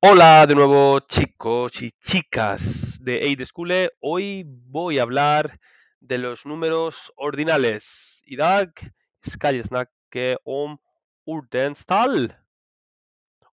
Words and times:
Hola 0.00 0.46
de 0.46 0.54
nuevo 0.54 1.00
chicos 1.00 1.80
y 1.80 1.90
chicas 1.90 2.98
de 3.00 3.22
Eid 3.22 3.42
School. 3.46 3.90
Hoy 4.00 4.44
voy 4.46 4.98
a 4.98 5.02
hablar 5.02 5.58
de 6.00 6.18
los 6.18 6.44
números 6.44 7.14
ordinales. 7.16 8.20
Idag 8.26 8.72
ska 9.22 9.52
jag 9.52 9.64
snacka 9.64 10.36
om 10.44 10.78
ordenstal. 11.24 12.36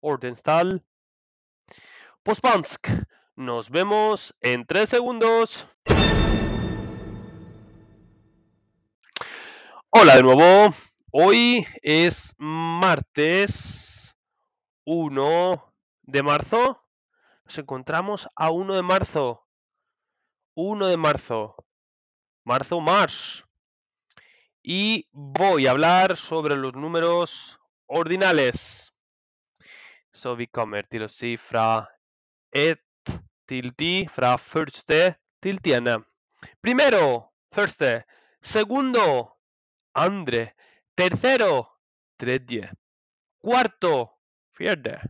Ordenstal 0.00 0.82
på 2.24 2.34
spansk. 2.34 2.88
Nos 3.36 3.70
vemos 3.70 4.34
en 4.40 4.66
tres 4.66 4.90
segundos. 4.90 5.68
Hola 9.90 10.16
de 10.16 10.22
nuevo. 10.22 10.74
Hoy 11.12 11.64
es 11.82 12.34
martes 12.36 14.16
1 14.84 15.71
de 16.02 16.22
marzo. 16.22 16.84
Nos 17.44 17.58
encontramos 17.58 18.28
a 18.36 18.50
1 18.50 18.74
de 18.74 18.82
marzo. 18.82 19.46
1 20.54 20.86
de 20.88 20.96
marzo. 20.96 21.56
Marzo, 22.44 22.80
mars. 22.80 23.44
Y 24.62 25.08
voy 25.12 25.66
a 25.66 25.72
hablar 25.72 26.16
sobre 26.16 26.56
los 26.56 26.74
números 26.74 27.58
ordinales. 27.86 28.92
Så 30.12 30.36
vi 30.36 30.46
kommer 30.46 30.82
til 30.82 31.08
si 31.08 31.36
fra 31.36 31.88
1 32.52 32.76
til 33.48 33.72
10, 33.74 34.08
fra 34.08 34.36
første 34.36 35.16
til. 35.42 36.04
Primero, 36.62 37.32
første. 37.52 38.04
Segundo, 38.42 39.38
andre. 39.94 40.52
Tercero, 40.96 41.66
tredje. 42.18 42.70
Cuarto, 43.40 44.10
fjärde. 44.56 45.00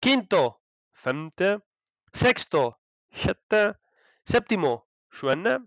Quinto, 0.00 0.60
femte. 0.92 1.58
Sexto, 2.12 2.78
sjätte. 3.12 3.74
Séptimo, 4.24 4.86
sjuende. 5.10 5.58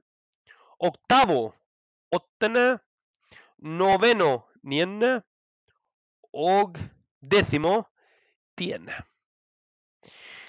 Octavo, 0.79 1.53
åttende. 2.11 2.79
Noveno, 3.57 4.47
niende. 4.63 5.21
Og 6.33 6.77
décimo, 7.21 7.89
tiende. 8.55 8.95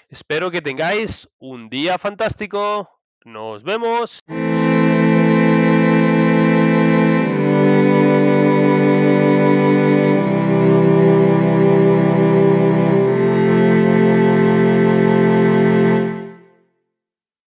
Espero 0.09 0.51
que 0.51 0.61
tengáis 0.61 1.27
un 1.39 1.69
día 1.69 1.97
fantástico. 1.97 2.89
Nos 3.25 3.63
vemos. 3.63 4.19